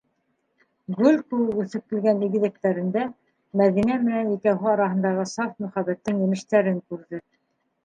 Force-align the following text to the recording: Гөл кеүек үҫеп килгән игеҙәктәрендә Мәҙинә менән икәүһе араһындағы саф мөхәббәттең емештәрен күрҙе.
Гөл 0.99 1.19
кеүек 1.33 1.59
үҫеп 1.63 1.93
килгән 1.93 2.23
игеҙәктәрендә 2.29 3.05
Мәҙинә 3.63 3.99
менән 4.07 4.33
икәүһе 4.39 4.73
араһындағы 4.73 5.29
саф 5.37 5.55
мөхәббәттең 5.67 6.27
емештәрен 6.27 6.83
күрҙе. 6.91 7.25